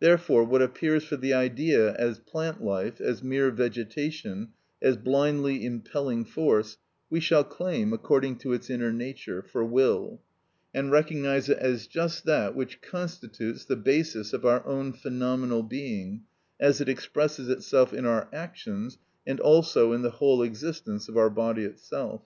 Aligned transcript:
Therefore, 0.00 0.44
what 0.44 0.60
appears 0.60 1.02
for 1.04 1.16
the 1.16 1.32
idea 1.32 1.94
as 1.94 2.18
plant 2.18 2.62
life, 2.62 3.00
as 3.00 3.22
mere 3.22 3.50
vegetation, 3.50 4.48
as 4.82 4.98
blindly 4.98 5.64
impelling 5.64 6.26
force, 6.26 6.76
we 7.08 7.20
shall 7.20 7.42
claim, 7.42 7.90
according 7.94 8.36
to 8.40 8.52
its 8.52 8.68
inner 8.68 8.92
nature, 8.92 9.40
for 9.40 9.64
will, 9.64 10.20
and 10.74 10.92
recognise 10.92 11.48
it 11.48 11.56
as 11.56 11.86
just 11.86 12.26
that 12.26 12.54
which 12.54 12.82
constitutes 12.82 13.64
the 13.64 13.76
basis 13.76 14.34
of 14.34 14.44
our 14.44 14.62
own 14.66 14.92
phenomenal 14.92 15.62
being, 15.62 16.24
as 16.60 16.82
it 16.82 16.88
expresses 16.90 17.48
itself 17.48 17.94
in 17.94 18.04
our 18.04 18.28
actions, 18.30 18.98
and 19.26 19.40
also 19.40 19.92
in 19.94 20.02
the 20.02 20.10
whole 20.10 20.42
existence 20.42 21.08
of 21.08 21.16
our 21.16 21.30
body 21.30 21.64
itself. 21.64 22.20